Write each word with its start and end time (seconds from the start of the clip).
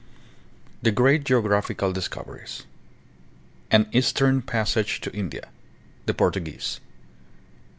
THE 0.81 0.89
GREAT 0.89 1.23
GEOGRAPHICAL 1.25 1.93
DISCOVERIES. 1.93 2.65
An 3.69 3.87
Eastern 3.91 4.41
Passage 4.41 4.99
to 5.01 5.13
India. 5.15 5.49
The 6.07 6.15
Portuguese. 6.15 6.79